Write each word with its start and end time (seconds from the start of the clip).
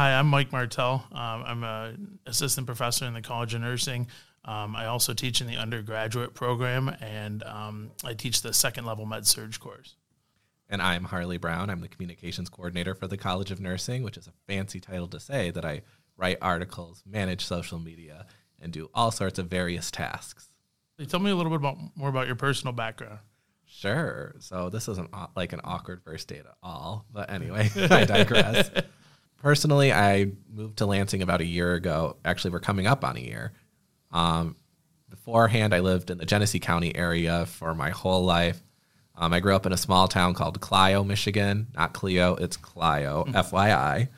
Hi, 0.00 0.18
I'm 0.18 0.28
Mike 0.28 0.50
Martell. 0.50 1.04
Um, 1.12 1.44
I'm 1.46 1.62
an 1.62 2.18
assistant 2.24 2.66
professor 2.66 3.04
in 3.04 3.12
the 3.12 3.20
College 3.20 3.52
of 3.52 3.60
Nursing. 3.60 4.06
Um, 4.46 4.74
I 4.74 4.86
also 4.86 5.12
teach 5.12 5.42
in 5.42 5.46
the 5.46 5.58
undergraduate 5.58 6.32
program, 6.32 6.88
and 7.02 7.42
um, 7.42 7.90
I 8.02 8.14
teach 8.14 8.40
the 8.40 8.54
second 8.54 8.86
level 8.86 9.04
med 9.04 9.26
surg 9.26 9.60
course. 9.60 9.96
And 10.70 10.80
I'm 10.80 11.04
Harley 11.04 11.36
Brown. 11.36 11.68
I'm 11.68 11.82
the 11.82 11.88
communications 11.88 12.48
coordinator 12.48 12.94
for 12.94 13.08
the 13.08 13.18
College 13.18 13.50
of 13.50 13.60
Nursing, 13.60 14.02
which 14.02 14.16
is 14.16 14.26
a 14.26 14.32
fancy 14.46 14.80
title 14.80 15.06
to 15.08 15.20
say 15.20 15.50
that 15.50 15.66
I 15.66 15.82
write 16.16 16.38
articles, 16.40 17.02
manage 17.04 17.44
social 17.44 17.78
media, 17.78 18.24
and 18.58 18.72
do 18.72 18.88
all 18.94 19.10
sorts 19.10 19.38
of 19.38 19.48
various 19.48 19.90
tasks. 19.90 20.48
Tell 21.08 21.20
me 21.20 21.30
a 21.30 21.36
little 21.36 21.50
bit 21.50 21.56
about 21.56 21.76
more 21.94 22.08
about 22.08 22.26
your 22.26 22.36
personal 22.36 22.72
background. 22.72 23.18
Sure. 23.66 24.34
So 24.38 24.70
this 24.70 24.88
isn't 24.88 25.10
like 25.36 25.52
an 25.52 25.60
awkward 25.62 26.00
first 26.02 26.26
date 26.26 26.38
at 26.38 26.56
all, 26.62 27.04
but 27.12 27.30
anyway, 27.30 27.68
I 27.90 28.06
digress. 28.06 28.70
Personally, 29.40 29.90
I 29.92 30.32
moved 30.52 30.78
to 30.78 30.86
Lansing 30.86 31.22
about 31.22 31.40
a 31.40 31.46
year 31.46 31.74
ago. 31.74 32.16
Actually, 32.24 32.52
we're 32.52 32.60
coming 32.60 32.86
up 32.86 33.04
on 33.04 33.16
a 33.16 33.20
year. 33.20 33.52
Um, 34.12 34.54
beforehand, 35.08 35.74
I 35.74 35.80
lived 35.80 36.10
in 36.10 36.18
the 36.18 36.26
Genesee 36.26 36.60
County 36.60 36.94
area 36.94 37.46
for 37.46 37.74
my 37.74 37.90
whole 37.90 38.24
life. 38.24 38.60
Um, 39.16 39.32
I 39.32 39.40
grew 39.40 39.56
up 39.56 39.64
in 39.64 39.72
a 39.72 39.78
small 39.78 40.08
town 40.08 40.34
called 40.34 40.60
Clio, 40.60 41.04
Michigan. 41.04 41.68
Not 41.74 41.94
Clio, 41.94 42.34
it's 42.36 42.56
Clio, 42.58 43.24
mm-hmm. 43.24 43.36
FYI. 43.36 44.08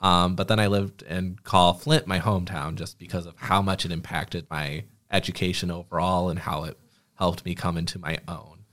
Um, 0.00 0.34
but 0.34 0.48
then 0.48 0.58
I 0.58 0.68
lived 0.68 1.02
in 1.02 1.38
Call 1.44 1.74
Flint, 1.74 2.06
my 2.06 2.18
hometown, 2.18 2.76
just 2.76 2.98
because 2.98 3.26
of 3.26 3.36
how 3.36 3.60
much 3.60 3.84
it 3.84 3.92
impacted 3.92 4.46
my 4.50 4.84
education 5.12 5.70
overall 5.70 6.30
and 6.30 6.38
how 6.38 6.64
it 6.64 6.78
helped 7.14 7.44
me 7.44 7.54
come 7.54 7.76
into 7.76 7.98
my 7.98 8.18
own. 8.26 8.64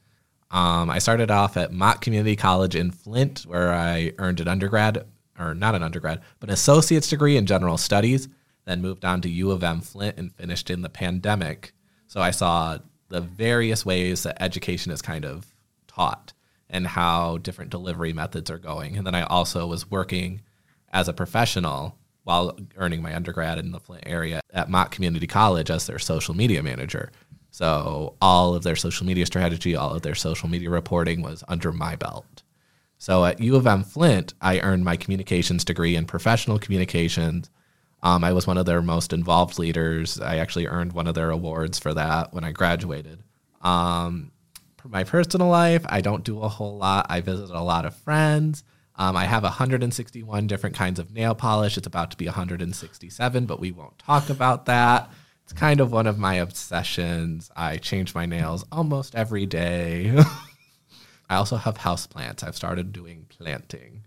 Um, 0.50 0.90
I 0.90 1.00
started 1.00 1.30
off 1.30 1.58
at 1.58 1.74
Mott 1.74 2.00
Community 2.00 2.38
College 2.38 2.76
in 2.76 2.92
Flint, 2.92 3.42
where 3.42 3.74
I 3.74 4.14
earned 4.18 4.40
an 4.40 4.48
undergrad, 4.48 5.06
or 5.38 5.54
not 5.54 5.76
an 5.76 5.84
undergrad, 5.84 6.22
but 6.40 6.50
an 6.50 6.54
associate's 6.54 7.10
degree 7.10 7.38
in 7.38 7.46
general 7.46 7.78
studies. 7.78 8.28
Then 8.66 8.82
moved 8.82 9.06
on 9.06 9.22
to 9.22 9.30
U 9.30 9.52
of 9.52 9.64
M 9.64 9.82
Flint 9.82 10.18
and 10.18 10.34
finished 10.34 10.70
in 10.70 10.82
the 10.82 10.90
pandemic. 10.90 11.74
So 12.08 12.22
I 12.22 12.32
saw 12.32 12.80
the 13.10 13.22
various 13.22 13.86
ways 13.86 14.24
that 14.24 14.42
education 14.42 14.92
is 14.92 15.02
kind 15.02 15.24
of 15.24 15.56
taught 15.88 16.34
and 16.70 16.86
how 16.86 17.38
different 17.38 17.72
delivery 17.72 18.12
methods 18.12 18.52
are 18.52 18.58
going. 18.58 18.98
And 18.98 19.08
then 19.08 19.16
I 19.16 19.24
also 19.24 19.66
was 19.66 19.90
working 19.90 20.42
as 20.92 21.08
a 21.08 21.14
professional 21.14 21.98
while 22.24 22.58
earning 22.76 23.02
my 23.02 23.16
undergrad 23.16 23.58
in 23.58 23.72
the 23.72 23.80
Flint 23.80 24.04
area 24.06 24.42
at 24.54 24.70
Mott 24.70 24.92
Community 24.92 25.28
College 25.28 25.72
as 25.72 25.88
their 25.88 26.00
social 26.00 26.36
media 26.36 26.62
manager. 26.62 27.12
So 27.52 28.18
all 28.22 28.54
of 28.54 28.64
their 28.64 28.76
social 28.76 29.06
media 29.06 29.26
strategy, 29.26 29.78
all 29.78 29.94
of 29.94 30.02
their 30.02 30.14
social 30.14 30.50
media 30.50 30.70
reporting 30.70 31.22
was 31.22 31.42
under 31.48 31.72
my 31.72 31.96
belt. 31.96 32.44
So 32.98 33.26
at 33.26 33.40
U 33.40 33.56
of 33.56 33.68
M 33.68 33.84
Flint, 33.84 34.34
I 34.42 34.60
earned 34.60 34.84
my 34.84 34.98
communications 34.98 35.64
degree 35.64 35.96
in 35.96 36.06
professional 36.06 36.60
communications. 36.60 37.50
Um, 38.04 38.24
I 38.24 38.34
was 38.34 38.48
one 38.48 38.58
of 38.58 38.66
their 38.66 38.82
most 38.82 39.14
involved 39.14 39.60
leaders. 39.60 40.20
I 40.20 40.38
actually 40.38 40.68
earned 40.68 40.94
one 40.94 41.08
of 41.08 41.16
their 41.16 41.30
awards 41.30 41.80
for 41.80 41.94
that 41.94 42.34
when 42.34 42.44
I 42.44 42.52
graduated. 42.52 43.24
Um, 43.62 44.32
my 44.84 45.04
personal 45.04 45.48
life, 45.48 45.84
I 45.88 46.02
don't 46.02 46.24
do 46.24 46.42
a 46.42 46.48
whole 46.48 46.78
lot. 46.78 47.08
I 47.10 47.22
visit 47.22 47.50
a 47.50 47.62
lot 47.62 47.86
of 47.86 47.96
friends. 47.96 48.64
Um, 48.96 49.16
I 49.16 49.26
have 49.26 49.44
161 49.44 50.48
different 50.48 50.76
kinds 50.76 51.00
of 51.00 51.14
nail 51.14 51.36
polish. 51.36 51.78
It's 51.78 51.88
about 51.88 52.12
to 52.12 52.18
be 52.18 52.26
167, 52.26 53.46
but 53.46 53.60
we 53.60 53.72
won't 53.72 53.98
talk 54.00 54.30
about 54.30 54.66
that. 54.66 55.12
It's 55.44 55.54
kind 55.54 55.80
of 55.80 55.92
one 55.92 56.08
of 56.08 56.18
my 56.18 56.36
obsessions. 56.36 57.52
I 57.56 57.78
change 57.78 58.16
my 58.16 58.26
nails 58.26 58.66
almost 58.72 59.16
every 59.16 59.46
day. 59.46 60.18
I 61.30 61.36
also 61.36 61.58
have 61.58 61.78
house 61.78 62.08
plants. 62.08 62.44
I've 62.44 62.56
started 62.56 62.94
doing 62.94 63.26
planting. 63.30 64.04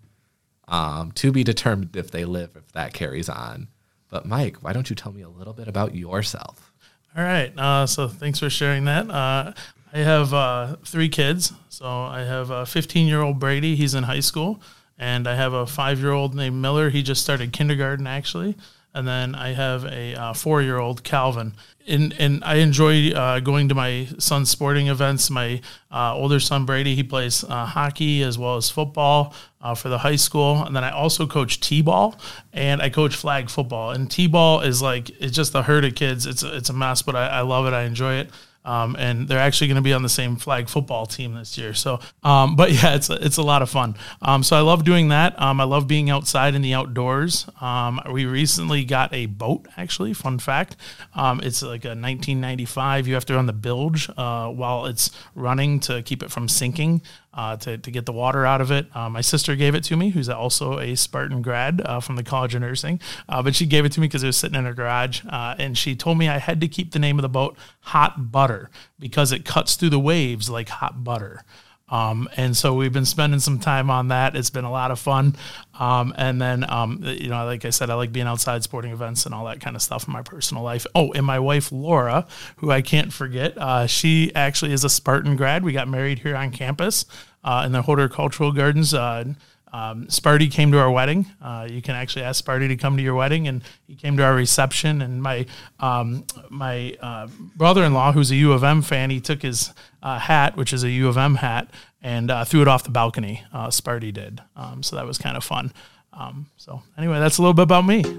Um, 0.69 1.11
to 1.13 1.33
be 1.33 1.43
determined 1.43 1.97
if 1.97 2.11
they 2.11 2.25
live, 2.25 2.51
if 2.55 2.71
that 2.73 2.95
carries 2.95 3.29
on. 3.29 3.69
But 4.09 4.25
Mike, 4.25 4.59
why 4.63 4.73
don't 4.73 4.89
you 4.89 4.97
tell 4.97 5.13
me 5.13 5.23
a 5.23 5.29
little 5.29 5.53
bit 5.53 5.67
about 5.67 5.95
yourself? 5.95 6.73
All 7.17 7.25
right. 7.25 7.53
Uh, 7.59 7.87
so 7.87 8.07
thanks 8.07 8.39
for 8.39 8.49
sharing 8.49 8.85
that. 8.85 9.11
Uh, 9.11 9.53
I 9.93 9.99
have 9.99 10.33
uh, 10.33 10.77
three 10.85 11.09
kids. 11.09 11.53
So 11.69 11.87
I 11.87 12.21
have 12.21 12.51
a 12.51 12.65
15 12.65 13.09
year 13.09 13.21
old 13.21 13.41
Brady. 13.41 13.75
He's 13.75 13.95
in 13.95 14.05
high 14.05 14.21
school 14.21 14.63
and 15.01 15.27
I 15.27 15.35
have 15.35 15.55
a 15.55 15.67
five 15.67 15.99
year 15.99 16.13
old 16.13 16.35
named 16.35 16.61
Miller. 16.61 16.91
He 16.91 17.03
just 17.03 17.23
started 17.23 17.53
kindergarten 17.53 18.07
actually, 18.07 18.57
and 18.95 19.07
then 19.07 19.35
I 19.35 19.53
have 19.53 19.85
a 19.85 20.15
uh, 20.15 20.33
four 20.33 20.63
year 20.63 20.79
old 20.79 21.05
Calvin. 21.05 21.55
And, 21.87 22.15
and 22.19 22.45
I 22.45 22.57
enjoy 22.57 23.11
uh, 23.11 23.41
going 23.41 23.69
to 23.69 23.75
my 23.75 24.07
son's 24.19 24.51
sporting 24.51 24.89
events. 24.89 25.31
My 25.31 25.61
uh, 25.91 26.15
older 26.15 26.39
son 26.39 26.65
Brady, 26.65 26.95
he 26.95 27.03
plays 27.03 27.43
uh, 27.43 27.67
hockey 27.67 28.23
as 28.23 28.39
well 28.39 28.57
as 28.57 28.71
football 28.71 29.35
uh, 29.61 29.75
for 29.75 29.89
the 29.89 29.99
high 29.99 30.17
school, 30.17 30.63
and 30.65 30.75
then 30.75 30.85
I 30.85 30.91
also 30.91 31.27
coach 31.27 31.61
t-ball 31.61 32.19
and 32.53 32.81
I 32.81 32.91
coach 32.91 33.15
flag 33.15 33.51
football. 33.51 33.91
And 33.91 34.11
t-ball 34.11 34.61
is 34.61 34.81
like 34.81 35.11
it's 35.21 35.35
just 35.35 35.55
a 35.55 35.63
herd 35.63 35.85
of 35.85 35.95
kids. 35.95 36.27
It's 36.27 36.43
it's 36.43 36.71
a 36.71 36.73
mess, 36.73 37.03
but 37.03 37.17
I, 37.17 37.27
I 37.27 37.41
love 37.41 37.67
it. 37.67 37.73
I 37.75 37.83
enjoy 37.83 38.15
it. 38.15 38.31
Um, 38.65 38.95
and 38.99 39.27
they're 39.27 39.39
actually 39.39 39.69
going 39.69 39.77
to 39.77 39.83
be 39.83 39.93
on 39.93 40.03
the 40.03 40.09
same 40.09 40.37
flag 40.37 40.69
football 40.69 41.07
team 41.07 41.35
this 41.35 41.57
year. 41.57 41.73
So, 41.73 42.01
um, 42.23 42.57
but 42.57 42.73
yeah, 42.83 42.95
it's 42.95 43.09
a, 43.09 43.15
it's 43.25 43.37
a 43.39 43.43
lot 43.43 43.63
of 43.63 43.71
fun. 43.71 43.97
Um, 44.23 44.43
so 44.43 44.57
I 44.57 44.61
love 44.61 44.85
doing 44.85 45.09
that. 45.09 45.41
Um, 45.41 45.61
I 45.61 45.65
love 45.65 45.87
being 45.87 46.11
outside 46.11 46.55
in 46.55 46.63
the 46.63 46.75
outdoors. 46.75 47.47
Um, 47.61 48.01
we 48.11 48.27
recently 48.27 48.85
got 48.85 49.13
a 49.15 49.27
boat. 49.27 49.67
Actually, 49.77 50.13
fun 50.13 50.39
fact, 50.39 50.77
um, 51.15 51.41
it's 51.43 51.63
like 51.63 51.85
a 51.85 51.97
1995. 51.97 53.07
You 53.07 53.15
have 53.15 53.27
to 53.27 53.35
run 53.35 53.47
the 53.47 53.53
bilge 53.53 54.11
uh, 54.17 54.49
while 54.49 54.87
it's 54.87 55.11
running 55.35 55.81
to 55.81 56.03
keep 56.03 56.23
it 56.23 56.31
from 56.31 56.49
sinking 56.49 57.03
uh, 57.33 57.57
to, 57.57 57.79
to 57.79 57.91
get 57.91 58.07
the 58.07 58.13
water 58.13 58.45
out 58.45 58.61
of 58.61 58.71
it. 58.71 58.87
Uh, 58.95 59.09
my 59.09 59.21
sister 59.21 59.55
gave 59.55 59.75
it 59.75 59.85
to 59.85 59.97
me, 59.97 60.11
who's 60.11 60.29
also 60.29 60.79
a 60.79 60.95
Spartan 60.97 61.43
grad 61.43 61.81
uh, 61.85 62.01
from 62.01 62.17
the 62.17 62.23
College 62.23 62.55
of 62.55 62.61
Nursing, 62.61 63.01
uh, 63.29 63.43
but 63.43 63.55
she 63.55 63.67
gave 63.67 63.85
it 63.85 63.93
to 63.93 64.01
me 64.01 64.09
because 64.09 64.23
it 64.23 64.27
was 64.27 64.37
sitting 64.37 64.59
in 64.59 64.65
her 64.65 64.75
garage. 64.75 65.23
Uh, 65.29 65.55
and 65.59 65.79
she 65.79 65.95
told 65.95 66.19
me 66.19 66.29
I 66.29 66.39
had 66.39 66.61
to 66.61 66.69
keep 66.69 66.93
the 66.93 66.99
name 66.99 67.19
of 67.19 67.23
the 67.23 67.29
boat 67.29 67.57
Hot 67.81 68.33
Butter 68.33 68.71
because 68.99 69.33
it 69.33 69.45
cuts 69.45 69.77
through 69.77 69.91
the 69.91 70.01
waves 70.01 70.51
like 70.51 70.69
hot 70.69 71.05
butter. 71.05 71.45
Um, 71.91 72.29
and 72.37 72.57
so 72.57 72.75
we've 72.75 72.93
been 72.93 73.05
spending 73.05 73.41
some 73.41 73.59
time 73.59 73.91
on 73.91 74.09
that. 74.09 74.37
It's 74.37 74.51
been 74.51 74.65
a 74.65 74.71
lot 74.71 74.91
of 74.91 74.99
fun. 74.99 75.37
Um, 75.79 76.15
and 76.17 76.41
then, 76.41 76.71
um, 76.71 77.01
you 77.03 77.29
know, 77.29 77.45
like 77.45 77.65
I 77.65 77.71
said, 77.71 77.91
I 77.91 77.95
like 77.95 78.13
being 78.13 78.27
outside 78.27 78.63
sporting 78.63 78.93
events 78.93 79.27
and 79.27 79.35
all 79.35 79.47
that 79.47 79.61
kind 79.61 79.75
of 79.75 79.83
stuff 79.83 80.07
in 80.07 80.13
my 80.13 80.23
personal 80.23 80.63
life. 80.63 80.87
Oh, 80.95 81.13
and 81.13 81.27
my 81.27 81.39
wife, 81.39 81.73
Laura, 81.73 82.27
who 82.57 82.71
I 82.71 82.81
can't 82.83 83.13
forget, 83.13 83.59
uh, 83.59 83.87
she 83.87 84.33
actually 84.35 84.73
is 84.73 84.85
a 84.85 84.89
Spartan 84.89 85.37
grad. 85.37 85.65
We 85.65 85.73
got 85.73 85.89
married 85.89 86.21
here 86.21 86.37
on 86.37 86.51
campus 86.51 87.07
uh, 87.43 87.65
in 87.67 87.73
the 87.73 87.83
Horticultural 87.83 88.53
Gardens. 88.53 88.95
Uh, 88.95 89.25
um, 89.73 90.07
Sparty 90.07 90.51
came 90.51 90.73
to 90.73 90.79
our 90.79 90.91
wedding. 90.91 91.27
Uh, 91.41 91.69
you 91.71 91.81
can 91.81 91.95
actually 91.95 92.25
ask 92.25 92.45
Sparty 92.45 92.69
to 92.69 92.77
come 92.77 92.97
to 92.97 93.03
your 93.03 93.15
wedding, 93.15 93.47
and 93.47 93.63
he 93.87 93.95
came 93.95 94.17
to 94.17 94.25
our 94.25 94.35
reception. 94.35 95.01
And 95.01 95.23
my 95.23 95.47
um, 95.79 96.25
my 96.49 96.97
uh, 97.01 97.29
brother-in-law, 97.57 98.13
who's 98.13 98.31
a 98.33 98.37
U 98.37 98.53
of 98.53 98.65
M 98.65 98.83
fan, 98.83 99.11
he 99.11 99.21
took 99.21 99.43
his 99.43 99.73
uh, 100.03 100.19
hat, 100.19 100.57
which 100.57 100.73
is 100.73 100.85
a 100.85 100.91
U 100.91 101.09
of 101.09 101.17
M 101.17 101.37
hat, 101.37 101.71
and 102.03 102.31
uh, 102.31 102.45
threw 102.45 102.63
it 102.63 102.69
off 102.69 102.85
the 102.85 102.91
balcony. 102.91 103.45
Uh, 103.53 103.69
Sparty 103.69 104.13
did, 104.13 104.41
um, 104.57 104.83
so 104.83 104.97
that 104.97 105.07
was 105.07 105.19
kind 105.19 105.37
of 105.37 105.45
fun. 105.45 105.73
Um, 106.13 106.47
so 106.57 106.83
anyway, 106.99 107.19
that's 107.19 107.39
a 107.39 107.43
little 107.43 107.55
bit 107.55 107.63
about 107.63 107.87
me. 107.87 108.03
Tell 108.03 108.15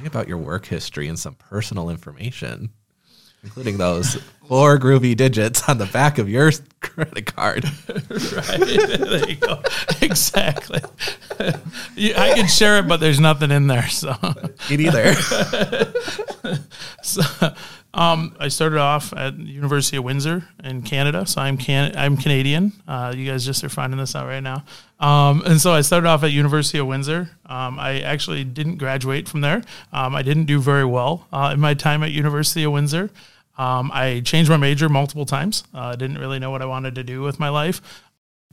me 0.00 0.06
about 0.06 0.28
your 0.28 0.38
work 0.38 0.66
history 0.66 1.08
and 1.08 1.18
some 1.18 1.34
personal 1.34 1.90
information, 1.90 2.70
including 3.44 3.76
those 3.76 4.18
four 4.48 4.78
groovy 4.78 5.16
digits 5.16 5.68
on 5.68 5.78
the 5.78 5.86
back 5.86 6.18
of 6.18 6.28
your 6.28 6.50
credit 6.80 7.26
card. 7.34 7.64
right. 7.88 8.60
There 8.60 9.28
you 9.28 9.36
go. 9.36 9.62
Exactly. 10.02 10.80
I 11.38 12.32
can 12.34 12.48
share 12.48 12.78
it, 12.78 12.88
but 12.88 13.00
there's 13.00 13.20
nothing 13.20 13.50
in 13.50 13.66
there. 13.66 13.88
So, 13.88 14.14
me 14.68 14.76
neither. 14.76 15.14
so, 17.02 17.22
um, 17.94 18.34
I 18.40 18.48
started 18.48 18.78
off 18.78 19.12
at 19.12 19.38
University 19.38 19.96
of 19.96 20.04
Windsor 20.04 20.48
in 20.62 20.82
Canada, 20.82 21.26
so 21.26 21.40
I'm 21.40 21.56
can 21.56 21.96
I'm 21.96 22.16
Canadian. 22.16 22.72
Uh, 22.88 23.14
you 23.16 23.30
guys 23.30 23.46
just 23.46 23.62
are 23.62 23.68
finding 23.68 23.98
this 23.98 24.16
out 24.16 24.26
right 24.26 24.42
now. 24.42 24.64
Um, 24.98 25.42
and 25.46 25.60
so 25.60 25.72
I 25.72 25.80
started 25.82 26.08
off 26.08 26.24
at 26.24 26.32
University 26.32 26.78
of 26.78 26.86
Windsor. 26.86 27.30
Um, 27.46 27.78
I 27.78 28.00
actually 28.00 28.42
didn't 28.42 28.76
graduate 28.76 29.28
from 29.28 29.42
there. 29.42 29.62
Um, 29.92 30.14
I 30.14 30.22
didn't 30.22 30.46
do 30.46 30.60
very 30.60 30.84
well 30.84 31.26
uh, 31.32 31.50
in 31.54 31.60
my 31.60 31.74
time 31.74 32.02
at 32.02 32.10
University 32.10 32.64
of 32.64 32.72
Windsor. 32.72 33.10
Um, 33.56 33.90
I 33.92 34.20
changed 34.20 34.50
my 34.50 34.56
major 34.56 34.88
multiple 34.88 35.26
times. 35.26 35.64
Uh, 35.72 35.78
I 35.78 35.90
uh, 35.90 35.96
didn't 35.96 36.18
really 36.18 36.38
know 36.38 36.50
what 36.50 36.62
I 36.62 36.66
wanted 36.66 36.94
to 36.96 37.04
do 37.04 37.22
with 37.22 37.38
my 37.38 37.48
life 37.48 38.02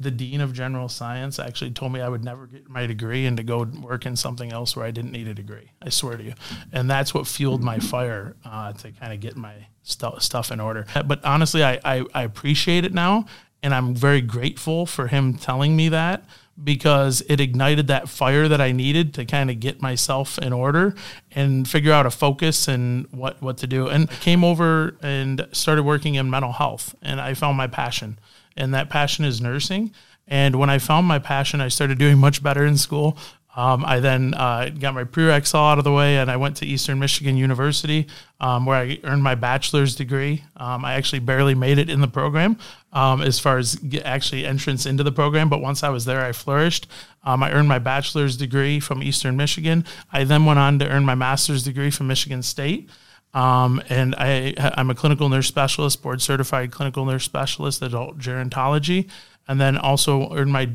the 0.02 0.12
dean 0.12 0.42
of 0.42 0.52
general 0.52 0.90
science 0.90 1.38
actually 1.38 1.72
told 1.72 1.94
me 1.94 2.02
I 2.02 2.10
would 2.10 2.24
never 2.24 2.48
get 2.48 2.68
my 2.68 2.88
degree 2.88 3.26
and 3.26 3.38
to 3.38 3.44
go 3.44 3.64
work 3.64 4.06
in 4.06 4.16
something 4.16 4.52
else 4.52 4.76
where 4.76 4.86
I 4.86 4.92
didn't 4.92 5.12
need 5.12 5.28
a 5.28 5.34
degree. 5.34 5.72
I 5.82 5.90
swear 5.90 6.18
to 6.18 6.24
you. 6.24 6.34
And 6.74 6.90
that's 6.90 7.14
what 7.14 7.28
fueled 7.28 7.64
my 7.64 7.80
fire 7.80 8.36
uh, 8.44 8.74
to 8.74 8.92
kind 8.92 9.14
of 9.14 9.20
get 9.20 9.38
my 9.38 9.54
st- 9.84 10.22
stuff 10.22 10.52
in 10.52 10.60
order. 10.60 10.86
But 11.06 11.24
honestly, 11.24 11.64
I, 11.64 11.80
I, 11.86 12.06
I 12.14 12.24
appreciate 12.24 12.84
it 12.84 12.94
now. 12.94 13.26
And 13.64 13.76
I'm 13.76 13.94
very 13.94 14.22
grateful 14.22 14.88
for 14.88 15.08
him 15.08 15.36
telling 15.36 15.76
me 15.76 15.90
that 15.90 16.24
because 16.62 17.24
it 17.28 17.40
ignited 17.40 17.88
that 17.88 18.10
fire 18.10 18.48
that 18.48 18.62
I 18.62 18.72
needed 18.72 19.14
to 19.16 19.26
kind 19.26 19.50
of 19.50 19.60
get 19.60 19.82
myself 19.82 20.38
in 20.38 20.54
order 20.54 20.96
and 21.32 21.68
figure 21.68 21.92
out 21.92 22.06
a 22.06 22.12
focus 22.12 22.68
and 22.68 23.08
what, 23.12 23.42
what 23.42 23.58
to 23.60 23.68
do. 23.68 23.88
And 23.88 24.10
I 24.10 24.16
came 24.16 24.44
over 24.44 24.98
and 25.02 25.48
started 25.52 25.84
working 25.84 26.16
in 26.16 26.30
mental 26.30 26.52
health 26.52 26.96
and 27.02 27.20
I 27.20 27.34
found 27.34 27.58
my 27.58 27.68
passion. 27.68 28.20
And 28.56 28.74
that 28.74 28.90
passion 28.90 29.26
is 29.26 29.42
nursing. 29.42 29.94
And 30.28 30.58
when 30.58 30.70
I 30.70 30.78
found 30.78 31.08
my 31.08 31.20
passion, 31.20 31.62
I 31.62 31.68
started 31.68 31.98
doing 31.98 32.18
much 32.18 32.44
better 32.44 32.66
in 32.66 32.78
school. 32.78 33.18
Um, 33.54 33.84
I 33.86 34.00
then 34.00 34.34
uh, 34.34 34.70
got 34.70 34.94
my 34.94 35.04
prereqs 35.04 35.54
all 35.54 35.72
out 35.72 35.78
of 35.78 35.84
the 35.84 35.92
way, 35.92 36.18
and 36.18 36.32
I 36.32 36.38
went 36.38 36.56
to 36.58 36.66
Eastern 36.66 37.00
Michigan 37.00 37.36
University, 37.36 38.08
um, 38.40 38.66
where 38.66 38.78
I 38.78 38.98
earned 39.04 39.24
my 39.24 39.36
bachelor's 39.36 39.94
degree. 39.94 40.44
Um, 40.56 40.86
I 40.86 40.94
actually 40.94 41.20
barely 41.20 41.54
made 41.54 41.78
it 41.78 41.90
in 41.90 42.00
the 42.00 42.08
program 42.08 42.58
um, 42.94 43.22
as 43.22 43.40
far 43.40 43.58
as 43.58 43.78
actually 44.06 44.46
entrance 44.46 44.86
into 44.86 45.04
the 45.04 45.12
program, 45.12 45.50
but 45.50 45.62
once 45.62 45.84
I 45.84 45.90
was 45.90 46.06
there, 46.06 46.24
I 46.24 46.32
flourished. 46.32 46.88
Um, 47.24 47.44
I 47.44 47.52
earned 47.52 47.68
my 47.68 47.80
bachelor's 47.80 48.38
degree 48.38 48.80
from 48.80 49.04
Eastern 49.04 49.36
Michigan. 49.36 49.86
I 50.14 50.24
then 50.24 50.46
went 50.46 50.60
on 50.60 50.80
to 50.80 50.88
earn 50.88 51.04
my 51.04 51.16
master's 51.16 51.64
degree 51.64 51.92
from 51.92 52.08
Michigan 52.08 52.44
State. 52.44 52.90
Um, 53.34 53.82
and 53.90 54.14
I, 54.18 54.54
I'm 54.76 54.90
a 54.90 54.96
clinical 54.96 55.30
nurse 55.30 55.48
specialist, 55.48 56.02
board 56.02 56.22
certified 56.22 56.72
clinical 56.72 57.06
nurse 57.06 57.24
specialist, 57.24 57.82
adult 57.82 58.18
gerontology 58.18 59.10
and 59.52 59.60
then 59.60 59.78
also 59.78 60.34
earned 60.34 60.50
my 60.50 60.70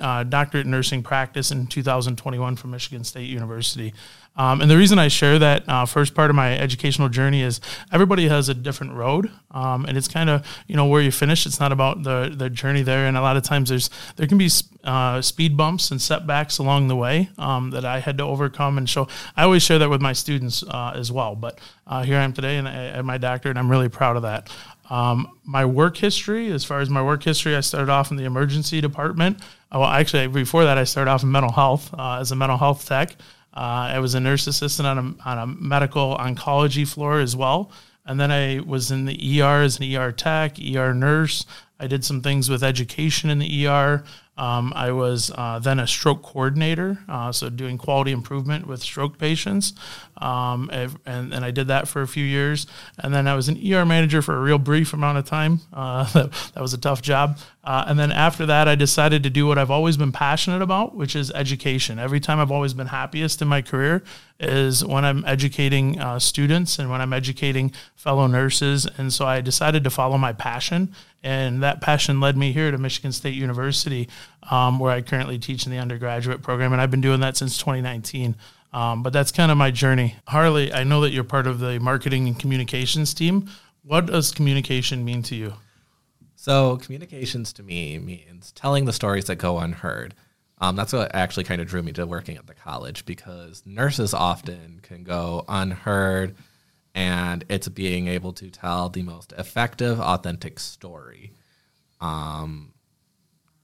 uh, 0.00 0.22
doctorate 0.22 0.64
in 0.64 0.70
nursing 0.70 1.02
practice 1.02 1.50
in 1.50 1.66
2021 1.66 2.54
from 2.54 2.70
Michigan 2.70 3.02
State 3.02 3.28
University. 3.28 3.92
Um, 4.36 4.60
and 4.60 4.70
the 4.70 4.76
reason 4.76 5.00
I 5.00 5.08
share 5.08 5.40
that 5.40 5.68
uh, 5.68 5.84
first 5.84 6.14
part 6.14 6.30
of 6.30 6.36
my 6.36 6.56
educational 6.56 7.08
journey 7.08 7.42
is 7.42 7.60
everybody 7.90 8.28
has 8.28 8.48
a 8.48 8.54
different 8.54 8.92
road, 8.92 9.32
um, 9.50 9.84
and 9.84 9.98
it's 9.98 10.06
kind 10.06 10.30
of 10.30 10.46
you 10.68 10.76
know 10.76 10.86
where 10.86 11.02
you 11.02 11.10
finish. 11.10 11.44
It's 11.44 11.58
not 11.58 11.72
about 11.72 12.04
the 12.04 12.32
the 12.34 12.48
journey 12.48 12.82
there, 12.82 13.08
and 13.08 13.16
a 13.16 13.20
lot 13.20 13.36
of 13.36 13.42
times 13.42 13.70
there's 13.70 13.90
there 14.14 14.28
can 14.28 14.38
be 14.38 14.48
uh, 14.84 15.20
speed 15.20 15.56
bumps 15.56 15.90
and 15.90 16.00
setbacks 16.00 16.58
along 16.58 16.86
the 16.86 16.96
way 16.96 17.30
um, 17.36 17.70
that 17.70 17.84
I 17.84 17.98
had 17.98 18.16
to 18.18 18.24
overcome. 18.24 18.78
And 18.78 18.88
so 18.88 19.08
I 19.36 19.42
always 19.42 19.64
share 19.64 19.80
that 19.80 19.90
with 19.90 20.00
my 20.00 20.12
students 20.12 20.62
uh, 20.62 20.92
as 20.94 21.10
well. 21.10 21.34
But 21.34 21.58
uh, 21.88 22.04
here 22.04 22.16
I 22.16 22.22
am 22.22 22.32
today, 22.32 22.56
and 22.56 22.68
I, 22.68 22.98
I 22.98 23.02
my 23.02 23.18
doctorate, 23.18 23.56
and 23.56 23.58
I'm 23.58 23.70
really 23.70 23.88
proud 23.88 24.14
of 24.14 24.22
that. 24.22 24.48
Um, 24.90 25.38
my 25.44 25.64
work 25.64 25.96
history, 25.96 26.50
as 26.50 26.64
far 26.64 26.80
as 26.80 26.90
my 26.90 27.02
work 27.02 27.22
history, 27.22 27.54
I 27.54 27.60
started 27.60 27.90
off 27.90 28.10
in 28.10 28.16
the 28.16 28.24
emergency 28.24 28.80
department. 28.80 29.40
Well, 29.70 29.84
actually, 29.84 30.26
before 30.26 30.64
that, 30.64 30.78
I 30.78 30.84
started 30.84 31.10
off 31.10 31.22
in 31.22 31.30
mental 31.30 31.52
health 31.52 31.94
uh, 31.94 32.18
as 32.20 32.32
a 32.32 32.36
mental 32.36 32.58
health 32.58 32.86
tech. 32.86 33.12
Uh, 33.54 33.94
I 33.94 33.98
was 34.00 34.14
a 34.14 34.20
nurse 34.20 34.46
assistant 34.46 34.86
on 34.86 34.98
a, 34.98 35.28
on 35.28 35.38
a 35.38 35.46
medical 35.46 36.16
oncology 36.16 36.86
floor 36.86 37.20
as 37.20 37.36
well. 37.36 37.70
And 38.04 38.18
then 38.18 38.32
I 38.32 38.60
was 38.60 38.90
in 38.90 39.04
the 39.04 39.42
ER 39.42 39.62
as 39.62 39.78
an 39.78 39.94
ER 39.94 40.10
tech, 40.10 40.58
ER 40.58 40.92
nurse. 40.92 41.46
I 41.80 41.86
did 41.86 42.04
some 42.04 42.20
things 42.20 42.50
with 42.50 42.62
education 42.62 43.30
in 43.30 43.38
the 43.38 43.66
ER. 43.66 44.04
Um, 44.40 44.72
I 44.74 44.92
was 44.92 45.30
uh, 45.34 45.58
then 45.58 45.78
a 45.78 45.86
stroke 45.86 46.22
coordinator, 46.22 46.98
uh, 47.08 47.30
so 47.30 47.50
doing 47.50 47.76
quality 47.76 48.10
improvement 48.10 48.66
with 48.66 48.80
stroke 48.80 49.18
patients. 49.18 49.74
Um, 50.16 50.70
and, 50.72 51.34
and 51.34 51.44
I 51.44 51.50
did 51.50 51.68
that 51.68 51.88
for 51.88 52.00
a 52.00 52.08
few 52.08 52.24
years. 52.24 52.66
And 52.98 53.12
then 53.12 53.28
I 53.28 53.34
was 53.34 53.50
an 53.50 53.58
ER 53.58 53.84
manager 53.84 54.22
for 54.22 54.36
a 54.36 54.40
real 54.40 54.58
brief 54.58 54.94
amount 54.94 55.18
of 55.18 55.26
time. 55.26 55.60
Uh, 55.72 56.04
that, 56.12 56.32
that, 56.54 56.60
was 56.60 56.72
a 56.72 56.78
tough 56.78 57.02
job. 57.02 57.38
Uh, 57.64 57.84
and 57.86 57.98
then 57.98 58.12
after 58.12 58.46
that, 58.46 58.66
I 58.66 58.76
decided 58.76 59.22
to 59.24 59.30
do 59.30 59.46
what 59.46 59.58
I've 59.58 59.70
always 59.70 59.98
been 59.98 60.12
passionate 60.12 60.62
about, 60.62 60.94
which 60.94 61.14
is 61.14 61.30
education. 61.32 61.98
Every 61.98 62.20
time 62.20 62.38
I've 62.38 62.52
always 62.52 62.72
been 62.72 62.86
happiest 62.86 63.42
in 63.42 63.48
my 63.48 63.60
career 63.60 64.02
is 64.38 64.82
when 64.82 65.04
I'm 65.04 65.22
educating 65.26 66.00
uh, 66.00 66.18
students 66.18 66.78
and 66.78 66.90
when 66.90 67.02
I'm 67.02 67.12
educating 67.12 67.72
fellow 67.94 68.26
nurses. 68.26 68.86
And 68.96 69.12
so 69.12 69.26
I 69.26 69.42
decided 69.42 69.84
to 69.84 69.90
follow 69.90 70.16
my 70.16 70.32
passion. 70.32 70.94
And 71.22 71.62
that 71.62 71.80
passion 71.80 72.20
led 72.20 72.36
me 72.36 72.52
here 72.52 72.70
to 72.70 72.78
Michigan 72.78 73.12
State 73.12 73.34
University, 73.34 74.08
um, 74.50 74.78
where 74.78 74.90
I 74.90 75.02
currently 75.02 75.38
teach 75.38 75.66
in 75.66 75.72
the 75.72 75.78
undergraduate 75.78 76.42
program. 76.42 76.72
And 76.72 76.80
I've 76.80 76.90
been 76.90 77.02
doing 77.02 77.20
that 77.20 77.36
since 77.36 77.58
2019. 77.58 78.36
Um, 78.72 79.02
but 79.02 79.12
that's 79.12 79.32
kind 79.32 79.50
of 79.50 79.58
my 79.58 79.70
journey. 79.70 80.16
Harley, 80.28 80.72
I 80.72 80.84
know 80.84 81.00
that 81.02 81.10
you're 81.10 81.24
part 81.24 81.46
of 81.46 81.58
the 81.58 81.78
marketing 81.80 82.26
and 82.26 82.38
communications 82.38 83.12
team. 83.12 83.50
What 83.82 84.06
does 84.06 84.30
communication 84.30 85.04
mean 85.04 85.22
to 85.24 85.34
you? 85.34 85.54
So, 86.36 86.76
communications 86.78 87.52
to 87.54 87.62
me 87.62 87.98
means 87.98 88.52
telling 88.52 88.86
the 88.86 88.92
stories 88.92 89.26
that 89.26 89.36
go 89.36 89.58
unheard. 89.58 90.14
Um, 90.58 90.76
that's 90.76 90.92
what 90.92 91.14
actually 91.14 91.44
kind 91.44 91.60
of 91.60 91.68
drew 91.68 91.82
me 91.82 91.92
to 91.92 92.06
working 92.06 92.36
at 92.36 92.46
the 92.46 92.54
college 92.54 93.04
because 93.04 93.62
nurses 93.66 94.14
often 94.14 94.80
can 94.82 95.04
go 95.04 95.44
unheard, 95.48 96.34
and 96.94 97.44
it's 97.48 97.68
being 97.68 98.08
able 98.08 98.32
to 98.34 98.50
tell 98.50 98.88
the 98.88 99.02
most 99.02 99.32
effective, 99.38 100.00
authentic 100.00 100.58
story. 100.58 101.32
Um, 102.00 102.72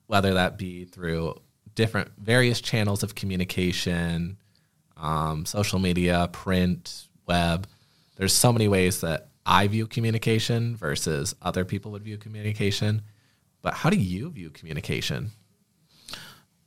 whether 0.06 0.34
that 0.34 0.58
be 0.58 0.84
through 0.84 1.40
different 1.75 2.11
various 2.19 2.61
channels 2.61 3.02
of 3.02 3.14
communication, 3.14 4.37
um, 4.96 5.44
social 5.44 5.78
media, 5.78 6.28
print, 6.32 7.08
web. 7.26 7.67
There's 8.17 8.32
so 8.32 8.52
many 8.52 8.69
ways 8.69 9.00
that 9.02 9.29
I 9.44 9.67
view 9.69 9.87
communication 9.87 10.76
versus 10.76 11.34
other 11.43 11.64
people 11.64 11.93
would 11.93 12.02
view 12.02 12.17
communication. 12.17 13.02
But 13.62 13.75
how 13.75 13.90
do 13.90 13.96
you 13.96 14.31
view 14.31 14.50
communication? 14.50 15.32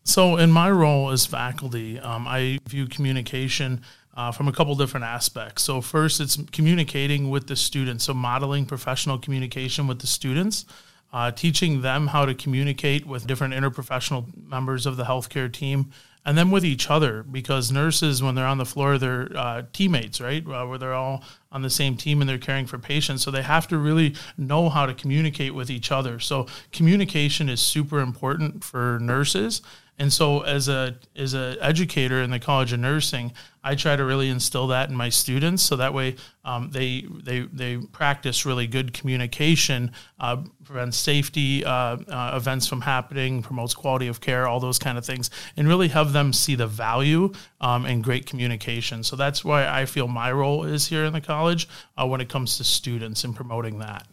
So, 0.04 0.38
in 0.38 0.52
my 0.52 0.72
role 0.72 1.12
as 1.12 1.26
faculty, 1.26 2.00
um, 2.00 2.28
I 2.28 2.60
view 2.68 2.88
communication 2.88 3.82
uh, 4.20 4.34
from 4.34 4.50
a 4.50 4.52
couple 4.52 4.76
different 4.76 5.06
aspects. 5.06 5.64
So, 5.64 5.80
first, 5.80 6.20
it's 6.20 6.38
communicating 6.52 7.30
with 7.30 7.48
the 7.48 7.56
students, 7.56 8.04
so 8.04 8.14
modeling 8.14 8.66
professional 8.66 9.18
communication 9.18 9.88
with 9.88 10.00
the 10.00 10.08
students. 10.08 10.66
Uh, 11.12 11.32
teaching 11.32 11.82
them 11.82 12.06
how 12.06 12.24
to 12.24 12.36
communicate 12.36 13.04
with 13.08 13.26
different 13.26 13.52
interprofessional 13.52 14.26
members 14.46 14.86
of 14.86 14.96
the 14.96 15.06
healthcare 15.06 15.52
team 15.52 15.90
and 16.24 16.38
then 16.38 16.52
with 16.52 16.64
each 16.64 16.92
other 16.92 17.24
because 17.24 17.72
nurses 17.72 18.22
when 18.22 18.36
they're 18.36 18.46
on 18.46 18.60
the 18.60 18.66
floor 18.66 19.00
they're 19.00 19.28
uh, 19.36 19.64
teammates 19.74 20.22
right 20.22 20.46
uh, 20.46 20.64
where 20.68 20.78
they're 20.78 20.94
all 20.94 21.24
on 21.52 21.64
the 21.64 21.70
same 21.70 21.98
team 21.98 22.22
and 22.22 22.30
they're 22.30 22.38
caring 22.38 22.68
for 22.68 22.78
patients 22.78 23.24
so 23.24 23.32
they 23.32 23.42
have 23.42 23.68
to 23.68 23.80
really 23.80 24.14
know 24.38 24.70
how 24.70 24.86
to 24.86 24.94
communicate 24.94 25.56
with 25.56 25.72
each 25.72 25.92
other 25.92 26.20
so 26.20 26.46
communication 26.72 27.50
is 27.50 27.60
super 27.60 28.00
important 28.00 28.64
for 28.64 29.00
nurses 29.02 29.64
and 30.00 30.14
so, 30.14 30.42
as 30.42 30.70
a 30.70 30.96
as 31.18 31.34
a 31.34 31.58
educator 31.60 32.22
in 32.22 32.32
the 32.32 32.40
College 32.40 32.72
of 32.72 32.80
Nursing, 32.80 33.34
I 33.66 33.76
try 33.76 33.98
to 33.98 34.06
really 34.06 34.30
instill 34.30 34.68
that 34.68 34.90
in 34.90 34.96
my 34.96 35.10
students, 35.10 35.62
so 35.62 35.76
that 35.76 35.94
way 35.94 36.16
um, 36.46 36.72
they 36.72 37.06
they 37.22 37.42
they 37.42 37.78
practice 37.92 38.46
really 38.46 38.66
good 38.66 38.94
communication, 38.94 39.92
uh, 40.22 40.38
prevents 40.64 40.96
safety 40.96 41.66
uh, 41.66 41.98
uh, 42.08 42.32
events 42.34 42.66
from 42.66 42.80
happening, 42.80 43.42
promotes 43.42 43.74
quality 43.74 44.08
of 44.08 44.22
care, 44.22 44.48
all 44.48 44.62
those 44.62 44.80
kind 44.80 44.98
of 44.98 45.06
things, 45.06 45.30
and 45.58 45.68
really 45.68 45.90
have 45.90 46.14
them 46.14 46.32
see 46.32 46.56
the 46.56 46.68
value 46.68 47.34
um, 47.60 47.86
in 47.86 48.02
great 48.02 48.26
communication. 48.26 49.04
So 49.04 49.18
that's 49.18 49.44
why 49.44 49.68
I 49.68 49.84
feel 49.84 50.08
my 50.08 50.32
role 50.32 50.64
is 50.64 50.88
here 50.88 51.04
in 51.04 51.12
the 51.12 51.22
college 51.22 51.68
uh, 51.98 52.08
when 52.08 52.22
it 52.22 52.30
comes 52.30 52.56
to 52.58 52.64
students 52.64 53.26
and 53.26 53.36
promoting 53.36 53.80
that. 53.80 54.08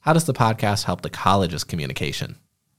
How 0.00 0.12
does 0.12 0.24
the 0.24 0.34
podcast 0.34 0.84
help 0.84 1.00
the 1.00 1.10
college's 1.10 1.64
communication? 1.64 2.36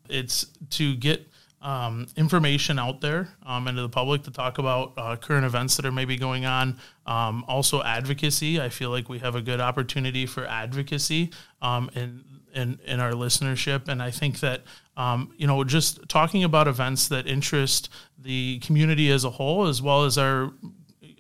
It's 0.08 0.46
to 0.72 0.96
get 0.96 1.31
um, 1.62 2.08
information 2.16 2.80
out 2.80 3.02
there 3.02 3.30
um, 3.46 3.68
into 3.68 3.82
the 3.82 3.90
public 3.90 4.24
to 4.24 4.32
talk 4.32 4.58
about 4.58 4.94
uh, 4.98 5.16
current 5.16 5.46
events 5.46 5.76
that 5.78 5.86
are 5.86 5.92
maybe 5.92 6.18
going 6.18 6.46
on. 6.46 6.80
Um, 7.06 7.46
also, 7.48 7.84
advocacy. 7.84 8.60
I 8.60 8.70
feel 8.70 8.90
like 8.90 9.10
we 9.10 9.20
have 9.20 9.36
a 9.36 9.42
good 9.42 9.62
opportunity 9.62 10.26
for 10.26 10.46
advocacy 10.46 11.32
um, 11.62 11.90
in, 11.94 12.24
in, 12.54 12.80
in 12.86 13.00
our 13.00 13.12
listenership, 13.12 13.88
and 13.88 14.02
I 14.02 14.12
think 14.12 14.40
that 14.40 14.64
um, 14.98 15.34
you 15.38 15.48
know 15.48 15.64
just 15.64 16.08
talking 16.10 16.44
about 16.44 16.68
events 16.68 17.08
that 17.10 17.28
interest 17.28 17.90
the 18.18 18.60
community 18.60 19.12
as 19.12 19.24
a 19.24 19.30
whole, 19.30 19.68
as 19.68 19.82
well 19.82 20.04
as 20.04 20.18
our 20.18 20.52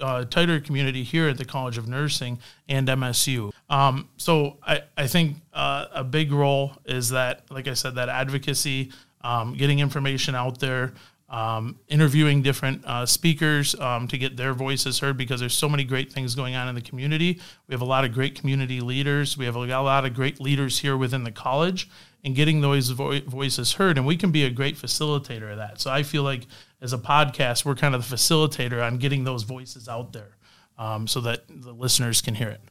uh, 0.01 0.25
tighter 0.25 0.59
community 0.59 1.03
here 1.03 1.29
at 1.29 1.37
the 1.37 1.45
College 1.45 1.77
of 1.77 1.87
Nursing 1.87 2.39
and 2.67 2.87
MSU. 2.87 3.51
Um, 3.69 4.09
so 4.17 4.57
I, 4.63 4.81
I 4.97 5.07
think 5.07 5.37
uh, 5.53 5.85
a 5.93 6.03
big 6.03 6.31
role 6.31 6.73
is 6.85 7.09
that, 7.09 7.43
like 7.49 7.67
I 7.67 7.73
said, 7.73 7.95
that 7.95 8.09
advocacy, 8.09 8.91
um, 9.23 9.53
getting 9.53 9.79
information 9.79 10.35
out 10.35 10.59
there, 10.59 10.93
um, 11.29 11.79
interviewing 11.87 12.41
different 12.41 12.83
uh, 12.85 13.05
speakers 13.05 13.73
um, 13.79 14.07
to 14.09 14.17
get 14.17 14.35
their 14.35 14.53
voices 14.53 14.99
heard 14.99 15.17
because 15.17 15.39
there's 15.39 15.53
so 15.53 15.69
many 15.69 15.83
great 15.83 16.11
things 16.11 16.35
going 16.35 16.55
on 16.55 16.67
in 16.67 16.75
the 16.75 16.81
community. 16.81 17.39
We 17.67 17.73
have 17.73 17.81
a 17.81 17.85
lot 17.85 18.03
of 18.03 18.13
great 18.13 18.37
community 18.37 18.81
leaders. 18.81 19.37
We 19.37 19.45
have 19.45 19.55
a 19.55 19.59
lot 19.59 20.05
of 20.05 20.13
great 20.13 20.41
leaders 20.41 20.79
here 20.79 20.97
within 20.97 21.23
the 21.23 21.31
college 21.31 21.89
and 22.23 22.35
getting 22.35 22.61
those 22.61 22.89
vo- 22.89 23.21
voices 23.21 23.73
heard. 23.73 23.97
And 23.97 24.05
we 24.05 24.17
can 24.17 24.31
be 24.31 24.43
a 24.43 24.49
great 24.49 24.75
facilitator 24.75 25.51
of 25.51 25.57
that. 25.57 25.79
So 25.79 25.89
I 25.89 26.03
feel 26.03 26.23
like 26.23 26.47
as 26.81 26.91
a 26.91 26.97
podcast, 26.97 27.63
we're 27.63 27.75
kind 27.75 27.95
of 27.95 28.07
the 28.07 28.15
facilitator 28.15 28.85
on 28.85 28.97
getting 28.97 29.23
those 29.23 29.43
voices 29.43 29.87
out 29.87 30.11
there 30.11 30.35
um, 30.77 31.07
so 31.07 31.21
that 31.21 31.43
the 31.47 31.71
listeners 31.71 32.21
can 32.21 32.35
hear 32.35 32.49
it. 32.49 32.61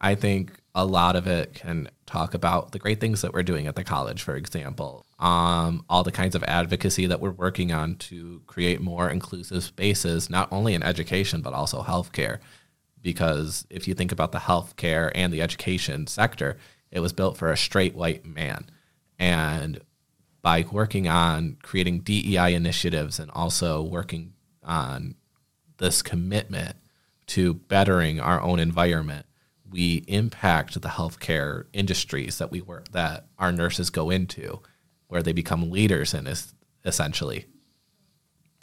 I 0.00 0.14
think 0.14 0.52
a 0.78 0.84
lot 0.84 1.16
of 1.16 1.26
it 1.26 1.54
can 1.54 1.88
talk 2.06 2.34
about 2.34 2.70
the 2.70 2.78
great 2.78 3.00
things 3.00 3.22
that 3.22 3.34
we're 3.34 3.42
doing 3.42 3.66
at 3.66 3.74
the 3.74 3.82
college, 3.82 4.22
for 4.22 4.36
example, 4.36 5.04
um, 5.18 5.84
all 5.88 6.04
the 6.04 6.12
kinds 6.12 6.36
of 6.36 6.44
advocacy 6.44 7.04
that 7.06 7.20
we're 7.20 7.32
working 7.32 7.72
on 7.72 7.96
to 7.96 8.40
create 8.46 8.80
more 8.80 9.10
inclusive 9.10 9.64
spaces, 9.64 10.30
not 10.30 10.46
only 10.52 10.74
in 10.74 10.84
education, 10.84 11.42
but 11.42 11.52
also 11.52 11.82
healthcare. 11.82 12.38
Because 13.02 13.66
if 13.70 13.88
you 13.88 13.94
think 13.94 14.12
about 14.12 14.30
the 14.30 14.38
healthcare 14.38 15.10
and 15.16 15.32
the 15.32 15.42
education 15.42 16.06
sector, 16.06 16.56
it 16.92 17.00
was 17.00 17.12
built 17.12 17.36
for 17.36 17.50
a 17.50 17.56
straight 17.56 17.96
white 17.96 18.24
man. 18.24 18.70
And 19.18 19.80
by 20.42 20.64
working 20.70 21.08
on 21.08 21.56
creating 21.60 22.02
DEI 22.02 22.54
initiatives 22.54 23.18
and 23.18 23.32
also 23.32 23.82
working 23.82 24.34
on 24.62 25.16
this 25.78 26.02
commitment 26.02 26.76
to 27.26 27.54
bettering 27.54 28.20
our 28.20 28.40
own 28.40 28.60
environment, 28.60 29.26
we 29.70 30.04
impact 30.08 30.80
the 30.80 30.88
healthcare 30.88 31.64
industries 31.72 32.38
that 32.38 32.50
we 32.50 32.60
work 32.60 32.88
that 32.92 33.26
our 33.38 33.52
nurses 33.52 33.90
go 33.90 34.10
into, 34.10 34.60
where 35.08 35.22
they 35.22 35.32
become 35.32 35.70
leaders 35.70 36.14
in 36.14 36.26
is 36.26 36.54
essentially. 36.84 37.46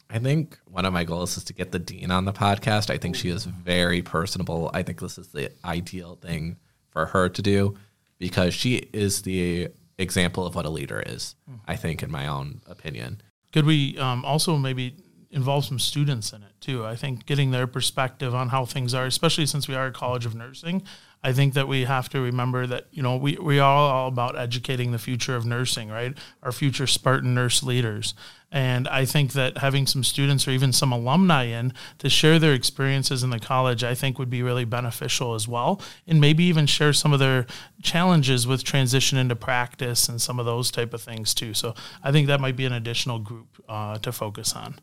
I 0.09 0.19
think 0.19 0.59
one 0.65 0.85
of 0.85 0.93
my 0.93 1.03
goals 1.03 1.35
is 1.35 1.43
to 1.45 1.53
get 1.53 1.71
the 1.71 1.79
dean 1.79 2.11
on 2.11 2.25
the 2.25 2.33
podcast. 2.33 2.89
I 2.89 2.97
think 2.97 3.15
she 3.15 3.29
is 3.29 3.45
very 3.45 4.01
personable. 4.01 4.69
I 4.73 4.83
think 4.83 4.99
this 4.99 5.17
is 5.17 5.29
the 5.29 5.51
ideal 5.63 6.15
thing 6.21 6.57
for 6.91 7.07
her 7.07 7.27
to 7.29 7.41
do 7.41 7.75
because 8.19 8.53
she 8.53 8.75
is 8.93 9.23
the 9.23 9.69
example 9.97 10.45
of 10.45 10.55
what 10.55 10.65
a 10.65 10.69
leader 10.69 11.03
is. 11.05 11.35
I 11.67 11.75
think, 11.75 12.03
in 12.03 12.11
my 12.11 12.27
own 12.27 12.61
opinion. 12.67 13.21
Could 13.51 13.65
we 13.65 13.97
um, 13.97 14.23
also 14.25 14.57
maybe 14.57 14.95
involve 15.31 15.65
some 15.65 15.79
students 15.79 16.33
in 16.33 16.43
it 16.43 16.53
too? 16.61 16.85
I 16.85 16.95
think 16.95 17.25
getting 17.25 17.51
their 17.51 17.67
perspective 17.67 18.33
on 18.33 18.49
how 18.49 18.65
things 18.65 18.93
are, 18.93 19.05
especially 19.05 19.45
since 19.45 19.67
we 19.67 19.75
are 19.75 19.87
a 19.87 19.91
college 19.91 20.25
of 20.25 20.35
nursing, 20.35 20.83
I 21.25 21.33
think 21.33 21.55
that 21.55 21.67
we 21.67 21.85
have 21.85 22.07
to 22.09 22.21
remember 22.21 22.67
that 22.67 22.85
you 22.91 23.01
know 23.01 23.17
we 23.17 23.35
we 23.41 23.57
are 23.57 23.91
all 23.91 24.07
about 24.07 24.37
educating 24.37 24.91
the 24.91 24.99
future 24.99 25.35
of 25.35 25.43
nursing, 25.43 25.89
right? 25.89 26.15
Our 26.43 26.51
future 26.51 26.85
Spartan 26.85 27.33
nurse 27.33 27.63
leaders, 27.63 28.13
and 28.51 28.87
I 28.87 29.05
think 29.05 29.33
that 29.33 29.57
having 29.57 29.87
some 29.87 30.03
students 30.03 30.47
or 30.47 30.51
even 30.51 30.71
some 30.71 30.91
alumni 30.91 31.45
in 31.45 31.73
to 31.97 32.09
share 32.09 32.37
their 32.37 32.53
experiences 32.53 33.23
in 33.23 33.31
the 33.31 33.39
college, 33.39 33.83
I 33.83 33.95
think 33.95 34.19
would 34.19 34.29
be 34.29 34.43
really 34.43 34.65
beneficial 34.65 35.33
as 35.33 35.47
well, 35.47 35.81
and 36.05 36.21
maybe 36.21 36.43
even 36.43 36.67
share 36.67 36.93
some 36.93 37.11
of 37.11 37.17
their 37.17 37.47
challenges 37.81 38.45
with 38.45 38.63
transition 38.63 39.17
into 39.17 39.35
practice 39.35 40.07
and 40.07 40.21
some 40.21 40.39
of 40.39 40.45
those 40.45 40.69
type 40.69 40.93
of 40.93 41.01
things 41.01 41.33
too. 41.33 41.55
So 41.55 41.73
I 42.03 42.11
think 42.11 42.27
that 42.27 42.39
might 42.39 42.55
be 42.55 42.65
an 42.65 42.73
additional 42.73 43.17
group 43.17 43.63
uh, 43.67 43.97
to 43.97 44.11
focus 44.11 44.53
on. 44.53 44.75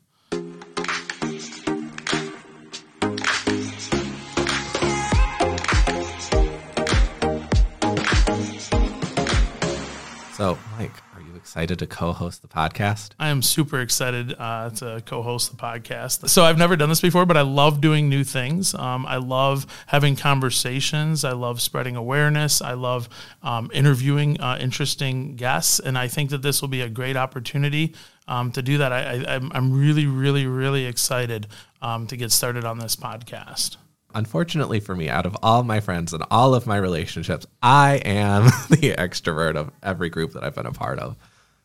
So, 10.43 10.59
Mike, 10.77 10.91
are 11.15 11.21
you 11.21 11.37
excited 11.37 11.79
to 11.79 11.87
co-host 11.87 12.43
the 12.43 12.49
podcast? 12.49 13.11
I 13.17 13.29
am 13.29 13.43
super 13.43 13.79
excited 13.79 14.35
uh, 14.37 14.71
to 14.71 15.01
co-host 15.07 15.53
the 15.53 15.57
podcast. 15.57 16.29
So 16.29 16.43
I've 16.43 16.59
never 16.59 16.75
done 16.75 16.89
this 16.89 17.01
before, 17.01 17.27
but 17.27 17.37
I 17.37 17.43
love 17.43 17.81
doing 17.81 18.09
new 18.09 18.25
things. 18.25 18.75
Um, 18.75 19.07
I 19.07 19.19
love 19.19 19.69
having 19.87 20.17
conversations. 20.17 21.25
I 21.25 21.31
love 21.31 21.63
spreading 21.63 21.95
awareness. 21.95 22.61
I 22.61 22.73
love 22.73 23.09
um, 23.45 23.71
interviewing 23.73 24.41
uh, 24.41 24.59
interesting 24.61 25.37
guests, 25.37 25.79
and 25.79 25.97
I 25.97 26.09
think 26.09 26.31
that 26.31 26.43
this 26.43 26.61
will 26.61 26.69
be 26.69 26.81
a 26.81 26.89
great 26.89 27.17
opportunity 27.17 27.95
um, 28.27 28.51
to 28.51 28.63
do 28.63 28.79
that. 28.79 28.93
I, 28.93 29.39
I'm 29.53 29.73
really, 29.73 30.07
really, 30.07 30.49
really 30.49 30.87
excited 30.87 31.47
um, 31.83 32.09
to 32.09 32.17
get 32.17 32.33
started 32.33 32.65
on 32.65 32.81
this 32.81 32.97
podcast 32.97 33.77
unfortunately 34.15 34.81
for 34.81 34.95
me, 34.95 35.09
out 35.09 35.27
of 35.27 35.37
all 35.43 35.63
my 35.63 35.81
friends 35.81 36.13
and 36.13 36.25
all 36.31 36.55
of 36.55 36.67
my 36.67 36.77
relationships, 36.77 37.47
I 37.63 37.97
am 38.05 38.45
the 38.71 38.95
extrovert 38.97 39.57
of 39.57 39.71
every 39.83 40.11
group 40.11 40.33
that 40.33 40.45
I've 40.45 40.55
been 40.55 40.67
a 40.67 40.73
part 40.73 40.99
of. 40.99 41.17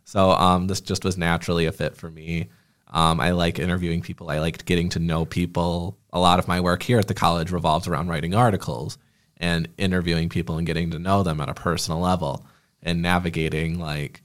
So 0.04 0.32
um, 0.32 0.68
this 0.68 0.82
just 0.82 1.04
was 1.04 1.18
naturally 1.18 1.66
a 1.66 1.72
fit 1.72 1.96
for 1.98 2.10
me. 2.10 2.50
Um, 2.90 3.20
I 3.20 3.32
like 3.32 3.60
interviewing 3.60 4.02
people. 4.02 4.30
I 4.30 4.40
liked 4.40 4.66
getting 4.66 4.90
to 4.90 5.00
know 5.00 5.26
people. 5.26 5.98
A 6.14 6.20
lot 6.20 6.40
of 6.40 6.48
my 6.48 6.62
work 6.62 6.84
here 6.84 7.00
at 7.00 7.08
the 7.08 7.14
college 7.14 7.52
revolves 7.52 7.88
around 7.88 8.08
writing 8.08 8.34
articles 8.34 8.98
and 9.38 9.68
interviewing 9.78 10.30
people 10.30 10.58
and 10.58 10.66
getting 10.66 10.92
to 10.92 11.00
know 11.00 11.24
them 11.24 11.42
at 11.42 11.50
a 11.50 11.54
personal 11.54 12.00
level 12.00 12.46
and 12.82 13.02
navigating 13.02 13.80
like 13.80 14.24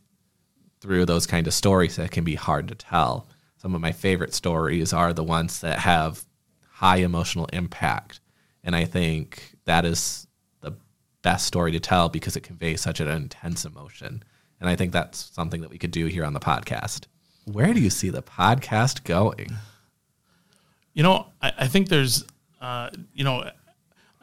through 0.80 1.06
those 1.06 1.26
kind 1.26 1.46
of 1.46 1.54
stories 1.54 1.96
that 1.96 2.10
can 2.10 2.24
be 2.24 2.34
hard 2.34 2.68
to 2.68 2.74
tell. 2.74 3.26
Some 3.56 3.74
of 3.74 3.80
my 3.80 3.92
favorite 3.92 4.34
stories 4.34 4.92
are 4.92 5.12
the 5.12 5.24
ones 5.24 5.60
that 5.60 5.78
have 5.80 6.24
high 6.82 6.96
emotional 6.96 7.46
impact. 7.52 8.18
And 8.64 8.74
I 8.74 8.84
think 8.86 9.54
that 9.66 9.84
is 9.84 10.26
the 10.62 10.74
best 11.22 11.46
story 11.46 11.70
to 11.70 11.78
tell 11.78 12.08
because 12.08 12.34
it 12.34 12.40
conveys 12.40 12.80
such 12.80 12.98
an 12.98 13.06
intense 13.06 13.64
emotion. 13.64 14.24
And 14.60 14.68
I 14.68 14.74
think 14.74 14.92
that's 14.92 15.30
something 15.32 15.60
that 15.60 15.70
we 15.70 15.78
could 15.78 15.92
do 15.92 16.06
here 16.06 16.24
on 16.24 16.32
the 16.32 16.40
podcast. 16.40 17.04
Where 17.44 17.72
do 17.72 17.80
you 17.80 17.88
see 17.88 18.10
the 18.10 18.20
podcast 18.20 19.04
going? 19.04 19.50
You 20.92 21.04
know, 21.04 21.26
I, 21.40 21.52
I 21.58 21.68
think 21.68 21.88
there's, 21.88 22.24
uh, 22.60 22.90
you 23.14 23.22
know, 23.22 23.48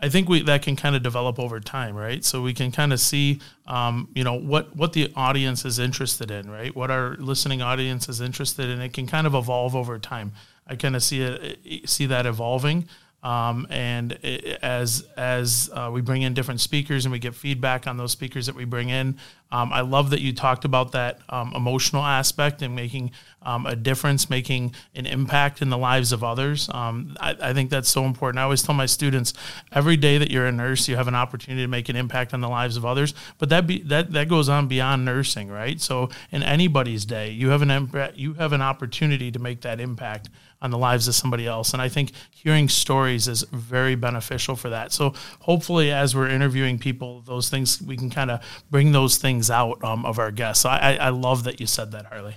I 0.02 0.10
think 0.10 0.28
we 0.28 0.42
that 0.44 0.62
can 0.62 0.76
kind 0.76 0.98
of 0.98 1.04
develop 1.04 1.40
over 1.40 1.62
time, 1.62 1.96
right? 1.96 2.24
So 2.26 2.42
we 2.42 2.54
can 2.54 2.74
kind 2.74 2.92
of 2.92 3.00
see, 3.00 3.40
um, 3.68 4.10
you 4.16 4.26
know, 4.26 4.36
what 4.36 4.76
what 4.76 4.92
the 4.92 5.14
audience 5.16 5.64
is 5.64 5.80
interested 5.80 6.30
in, 6.30 6.50
right? 6.52 6.76
What 6.76 6.92
our 6.92 7.16
listening 7.20 7.62
audience 7.62 8.10
is 8.10 8.20
interested 8.22 8.70
in. 8.70 8.82
It 8.82 8.94
can 8.94 9.08
kind 9.08 9.28
of 9.28 9.34
evolve 9.34 9.76
over 9.76 9.98
time. 9.98 10.34
I 10.70 10.76
kind 10.76 10.96
of 10.96 11.04
see 11.04 11.22
it, 11.22 11.90
see 11.90 12.06
that 12.06 12.26
evolving. 12.26 12.88
Um, 13.22 13.68
and 13.70 14.14
it, 14.24 14.60
as 14.62 15.06
as 15.18 15.70
uh, 15.74 15.90
we 15.92 16.00
bring 16.00 16.22
in 16.22 16.34
different 16.34 16.62
speakers 16.62 17.04
and 17.04 17.12
we 17.12 17.20
get 17.20 17.36
feedback 17.36 17.86
on 17.86 17.98
those 17.98 18.14
speakers 18.14 18.46
that 18.46 18.56
we 18.56 18.64
bring 18.64 18.88
in, 18.88 19.18
um, 19.52 19.74
I 19.74 19.82
love 19.82 20.12
that 20.12 20.22
you 20.22 20.32
talked 20.32 20.64
about 20.64 20.94
that 20.94 21.20
um, 21.28 21.52
emotional 21.54 22.04
aspect 22.04 22.62
and 22.62 22.76
making 22.76 23.12
um, 23.42 23.66
a 23.66 23.76
difference, 23.76 24.30
making 24.30 24.74
an 24.96 25.06
impact 25.06 25.62
in 25.62 25.70
the 25.70 25.78
lives 25.78 26.14
of 26.14 26.24
others. 26.24 26.70
Um, 26.70 27.18
I, 27.20 27.36
I, 27.42 27.54
think 27.54 27.70
that's 27.70 27.90
so 27.90 28.06
important. 28.06 28.40
I 28.40 28.44
always 28.44 28.62
tell 28.62 28.76
my 28.76 28.86
students, 28.86 29.34
every 29.72 29.98
day 29.98 30.18
that 30.18 30.30
you're 30.30 30.46
a 30.46 30.52
nurse, 30.52 30.88
you 30.88 30.96
have 30.98 31.08
an 31.08 31.16
opportunity 31.16 31.64
to 31.64 31.68
make 31.68 31.90
an 31.90 31.96
impact 31.96 32.34
on 32.34 32.42
the 32.42 32.50
lives 32.50 32.78
of 32.78 32.86
others. 32.86 33.14
But 33.38 33.50
that 33.50 33.68
be, 33.68 33.82
that 33.84 34.14
that 34.14 34.30
goes 34.30 34.48
on 34.48 34.68
beyond 34.68 35.04
nursing, 35.04 35.50
right? 35.50 35.82
So 35.82 36.10
in 36.32 36.42
anybody's 36.42 37.04
day, 37.04 37.32
you 37.32 37.50
have 37.50 37.62
an 37.62 38.14
you 38.16 38.36
have 38.36 38.54
an 38.54 38.62
opportunity 38.62 39.30
to 39.32 39.40
make 39.40 39.62
that 39.62 39.82
impact 39.82 40.30
on 40.62 40.72
the 40.72 40.78
lives 40.78 41.08
of 41.08 41.16
somebody 41.16 41.48
else. 41.48 41.74
And 41.74 41.82
I 41.82 41.90
think 41.90 42.12
hearing 42.32 42.68
stories 42.68 43.28
is 43.28 43.44
very 43.44 43.96
beneficial 43.96 44.56
for 44.56 44.70
that. 44.70 44.92
So 44.92 45.14
hopefully, 45.40 45.92
as 45.92 46.16
we're 46.16 46.30
interviewing 46.30 46.80
people, 46.80 47.22
those 47.22 47.50
things 47.50 47.82
we 47.82 47.96
can 47.96 48.10
kind 48.10 48.32
of 48.32 48.42
bring 48.70 48.92
those 48.92 49.18
things 49.18 49.50
out 49.50 49.84
um, 49.84 50.06
of 50.06 50.20
our 50.20 50.32
guests. 50.32 50.64
So 50.64 50.70
I, 50.70 50.96
I 50.96 51.10
love 51.10 51.46
that 51.46 51.60
you 51.60 51.68
said 51.68 51.92
that, 51.92 52.08
Harley. 52.08 52.36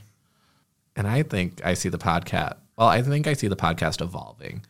And 0.95 1.07
I 1.07 1.23
think 1.23 1.65
I 1.65 1.75
see 1.75 1.89
the 1.89 1.99
podcast. 1.99 2.57
Well, 2.77 2.89
I 2.89 3.03
think 3.03 3.27
I 3.27 3.33
see 3.33 3.49
the 3.49 3.57
podcast 3.57 4.01
evolving, 4.01 4.65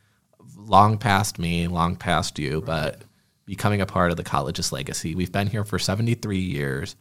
long 0.57 0.99
past 0.99 1.39
me, 1.39 1.67
long 1.67 1.97
past 1.97 2.39
you, 2.39 2.59
right. 2.59 2.67
but 2.67 3.03
becoming 3.45 3.81
a 3.81 3.87
part 3.87 4.11
of 4.11 4.17
the 4.17 4.25
college's 4.25 4.73
legacy. 4.73 5.15
We've 5.15 5.33
been 5.33 5.47
here 5.47 5.65
for 5.65 5.79
73 5.79 6.39
years, 6.39 6.97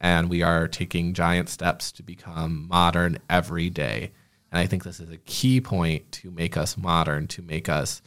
and 0.00 0.30
we 0.30 0.42
are 0.42 0.68
taking 0.68 1.14
giant 1.14 1.48
steps 1.48 1.92
to 1.92 2.02
become 2.02 2.68
modern 2.68 3.18
every 3.28 3.70
day. 3.70 4.12
And 4.50 4.58
I 4.58 4.66
think 4.66 4.84
this 4.84 5.00
is 5.00 5.10
a 5.10 5.18
key 5.18 5.60
point 5.60 6.10
to 6.12 6.30
make 6.30 6.56
us 6.56 6.76
modern, 6.76 7.28
to 7.28 7.42
make 7.42 7.68
us 7.68 8.02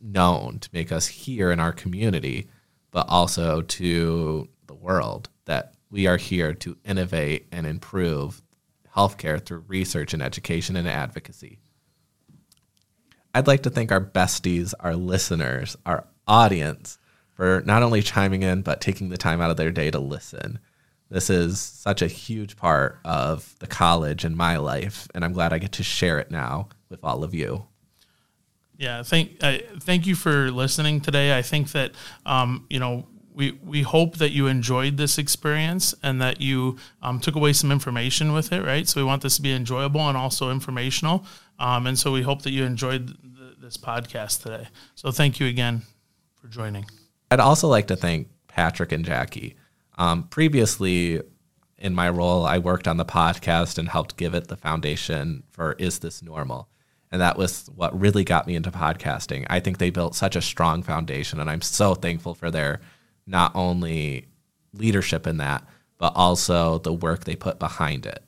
known, 0.00 0.58
to 0.60 0.68
make 0.72 0.90
us 0.90 1.06
here 1.06 1.50
in 1.50 1.60
our 1.60 1.72
community, 1.72 2.48
but 2.90 3.06
also 3.08 3.60
to 3.60 4.48
the 4.66 4.74
world 4.74 5.28
that 5.44 5.74
we 5.90 6.06
are 6.06 6.16
here 6.16 6.54
to 6.54 6.76
innovate 6.84 7.46
and 7.52 7.66
improve 7.66 8.42
healthcare 8.94 9.44
through 9.44 9.64
research 9.66 10.14
and 10.14 10.22
education 10.22 10.76
and 10.76 10.88
advocacy. 10.88 11.58
I'd 13.34 13.46
like 13.46 13.62
to 13.64 13.70
thank 13.70 13.92
our 13.92 14.00
besties, 14.00 14.74
our 14.80 14.96
listeners, 14.96 15.76
our 15.86 16.04
audience 16.26 16.98
for 17.34 17.62
not 17.64 17.82
only 17.82 18.02
chiming 18.02 18.42
in, 18.42 18.62
but 18.62 18.80
taking 18.80 19.08
the 19.08 19.16
time 19.16 19.40
out 19.40 19.50
of 19.50 19.56
their 19.56 19.70
day 19.70 19.90
to 19.90 19.98
listen. 19.98 20.58
This 21.10 21.28
is 21.28 21.60
such 21.60 22.02
a 22.02 22.06
huge 22.06 22.56
part 22.56 23.00
of 23.04 23.56
the 23.58 23.66
college 23.66 24.24
and 24.24 24.36
my 24.36 24.56
life, 24.58 25.08
and 25.12 25.24
I'm 25.24 25.32
glad 25.32 25.52
I 25.52 25.58
get 25.58 25.72
to 25.72 25.82
share 25.82 26.20
it 26.20 26.30
now 26.30 26.68
with 26.88 27.00
all 27.02 27.24
of 27.24 27.34
you. 27.34 27.66
Yeah, 28.78 29.02
thank 29.02 29.42
uh, 29.42 29.58
thank 29.80 30.06
you 30.06 30.14
for 30.14 30.50
listening 30.50 31.00
today. 31.00 31.36
I 31.36 31.42
think 31.42 31.72
that 31.72 31.92
um, 32.24 32.64
you 32.70 32.78
know 32.78 33.06
we 33.34 33.58
we 33.64 33.82
hope 33.82 34.18
that 34.18 34.30
you 34.30 34.46
enjoyed 34.46 34.96
this 34.96 35.18
experience 35.18 35.94
and 36.02 36.22
that 36.22 36.40
you 36.40 36.78
um, 37.02 37.18
took 37.18 37.34
away 37.34 37.52
some 37.52 37.72
information 37.72 38.32
with 38.32 38.52
it. 38.52 38.64
Right, 38.64 38.88
so 38.88 39.00
we 39.00 39.04
want 39.04 39.22
this 39.22 39.36
to 39.36 39.42
be 39.42 39.52
enjoyable 39.52 40.08
and 40.08 40.16
also 40.16 40.50
informational, 40.50 41.26
um, 41.58 41.88
and 41.88 41.98
so 41.98 42.12
we 42.12 42.22
hope 42.22 42.42
that 42.42 42.52
you 42.52 42.64
enjoyed 42.64 43.08
the, 43.08 43.56
this 43.60 43.76
podcast 43.76 44.44
today. 44.44 44.68
So 44.94 45.10
thank 45.10 45.40
you 45.40 45.48
again 45.48 45.82
for 46.40 46.46
joining. 46.46 46.86
I'd 47.32 47.40
also 47.40 47.66
like 47.66 47.88
to 47.88 47.96
thank 47.96 48.28
Patrick 48.46 48.92
and 48.92 49.04
Jackie. 49.04 49.56
Um, 50.00 50.22
previously, 50.22 51.20
in 51.76 51.94
my 51.94 52.08
role, 52.08 52.46
I 52.46 52.56
worked 52.56 52.88
on 52.88 52.96
the 52.96 53.04
podcast 53.04 53.76
and 53.76 53.86
helped 53.86 54.16
give 54.16 54.34
it 54.34 54.48
the 54.48 54.56
foundation 54.56 55.42
for 55.50 55.74
Is 55.74 55.98
This 55.98 56.22
Normal? 56.22 56.70
And 57.12 57.20
that 57.20 57.36
was 57.36 57.68
what 57.74 58.00
really 58.00 58.24
got 58.24 58.46
me 58.46 58.56
into 58.56 58.70
podcasting. 58.70 59.46
I 59.50 59.60
think 59.60 59.76
they 59.76 59.90
built 59.90 60.14
such 60.14 60.36
a 60.36 60.40
strong 60.40 60.82
foundation, 60.82 61.38
and 61.38 61.50
I'm 61.50 61.60
so 61.60 61.94
thankful 61.94 62.34
for 62.34 62.50
their 62.50 62.80
not 63.26 63.52
only 63.54 64.24
leadership 64.72 65.26
in 65.26 65.36
that, 65.36 65.66
but 65.98 66.14
also 66.16 66.78
the 66.78 66.94
work 66.94 67.24
they 67.24 67.36
put 67.36 67.58
behind 67.58 68.06
it. 68.06 68.24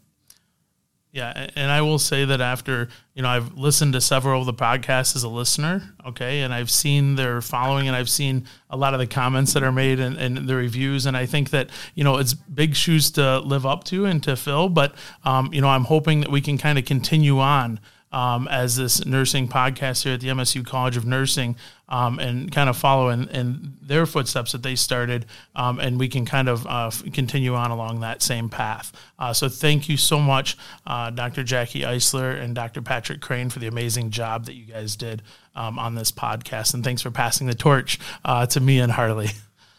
Yeah, 1.13 1.49
and 1.57 1.71
I 1.71 1.83
will 1.83 1.99
say 1.99 2.25
that 2.25 2.41
after 2.41 2.89
you 3.15 3.23
know 3.23 3.29
I've 3.29 3.53
listened 3.59 3.93
to 3.93 4.01
several 4.01 4.41
of 4.41 4.47
the 4.47 4.55
podcasts 4.55 5.15
as 5.15 5.25
a 5.25 5.29
listener, 5.29 5.95
okay, 6.07 6.41
and 6.41 6.55
I've 6.55 6.71
seen 6.71 7.17
their 7.17 7.43
following, 7.43 7.87
and 7.87 7.95
I've 7.95 8.09
seen 8.09 8.47
a 8.71 8.79
lot 8.79 8.95
of 8.95 9.01
the 9.01 9.07
comments 9.07 9.53
that 9.53 9.63
are 9.63 9.73
made 9.73 10.01
and, 10.01 10.17
and 10.17 10.49
the 10.49 10.57
reviews, 10.57 11.05
and 11.05 11.15
I 11.15 11.27
think 11.27 11.51
that 11.51 11.69
you 11.95 12.03
know 12.03 12.17
it's 12.17 12.33
big 12.33 12.75
shoes 12.75 13.11
to 13.13 13.41
live 13.41 13.67
up 13.67 13.85
to 13.85 14.07
and 14.07 14.23
to 14.23 14.37
fill, 14.37 14.71
but 14.71 14.95
um, 15.23 15.53
you 15.53 15.61
know 15.61 15.69
I'm 15.69 15.85
hoping 15.85 16.21
that 16.21 16.31
we 16.31 16.41
can 16.41 16.57
kind 16.57 16.79
of 16.79 16.87
continue 16.87 17.39
on 17.41 17.79
um, 18.13 18.47
as 18.49 18.77
this 18.77 19.05
nursing 19.05 19.49
podcast 19.49 20.05
here 20.05 20.15
at 20.15 20.21
the 20.21 20.29
MSU 20.29 20.65
College 20.65 20.97
of 20.97 21.05
Nursing 21.05 21.57
um, 21.89 22.19
and 22.19 22.53
kind 22.53 22.71
of 22.71 22.77
follow 22.77 23.09
in, 23.09 23.29
in, 23.29 23.77
their 23.83 24.07
footsteps 24.07 24.53
that 24.53 24.63
they 24.63 24.75
started. 24.75 25.27
Um, 25.55 25.79
and 25.79 25.99
we 25.99 26.09
can 26.09 26.25
kind 26.25 26.49
of 26.49 26.67
uh, 26.67 26.91
continue 27.13 27.55
on 27.55 27.71
along 27.71 28.01
that 28.01 28.23
same 28.23 28.49
path. 28.49 28.93
Uh, 29.19 29.33
so 29.33 29.49
thank 29.49 29.89
you 29.89 29.97
so 29.97 30.19
much, 30.19 30.57
uh, 30.87 31.11
Dr. 31.11 31.43
Jackie 31.43 31.81
Eisler 31.81 32.41
and 32.41 32.55
Dr. 32.55 32.81
Patrick 32.81 33.21
Crane, 33.21 33.51
for 33.51 33.59
the 33.59 33.67
amazing 33.67 34.11
job 34.11 34.47
that 34.47 34.55
you 34.55 34.65
guys 34.65 34.97
did 34.97 35.23
um, 35.55 35.79
on 35.79 35.95
this 35.95 36.11
podcast. 36.11 36.73
And 36.73 36.83
thanks 36.83 37.03
for 37.03 37.11
passing 37.11 37.47
the 37.47 37.55
torch 37.55 37.99
uh, 38.25 38.47
to 38.47 38.61
me 38.61 38.79
and 38.79 38.93
Harley. 38.93 39.31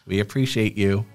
We 0.06 0.20
appreciate 0.20 0.76
you. 0.76 1.06